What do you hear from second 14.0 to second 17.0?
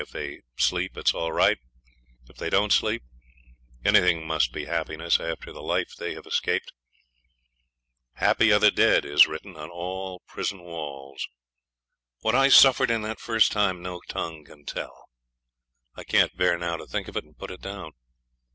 tongue can tell. I can't bear now to